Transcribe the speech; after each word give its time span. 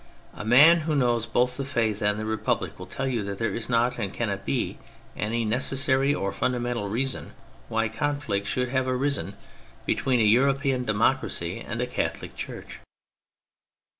A 0.33 0.43
man 0.43 0.77
who 0.79 0.95
knows 0.95 1.27
both 1.27 1.57
the 1.57 1.63
Faith 1.63 2.01
and 2.01 2.17
the 2.17 2.25
Republic 2.25 2.79
will 2.79 2.87
tell 2.87 3.05
you 3.05 3.21
that 3.25 3.37
there 3.37 3.53
is 3.53 3.69
not 3.69 3.99
and 3.99 4.11
cannot 4.11 4.45
be 4.45 4.79
any 5.15 5.45
necessary 5.45 6.11
or 6.11 6.33
fundamental 6.33 6.89
reason 6.89 7.33
why 7.69 7.87
con 7.87 8.19
flict 8.19 8.45
should 8.47 8.69
have 8.69 8.87
arisen 8.87 9.35
between 9.85 10.19
a 10.19 10.23
European 10.23 10.85
Democracy 10.85 11.59
and 11.59 11.79
the 11.79 11.85
Catholic 11.85 12.35
Church. 12.35 12.79